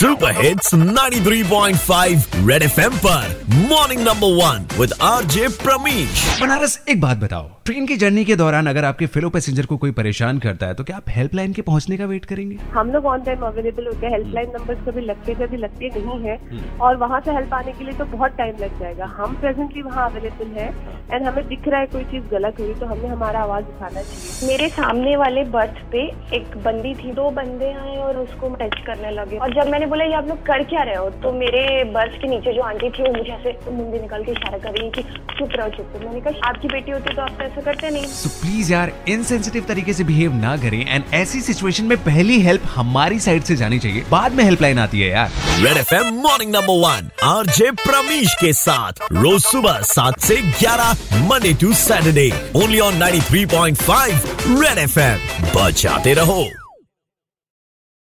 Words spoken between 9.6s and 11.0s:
को कोई परेशान करता है तो क्या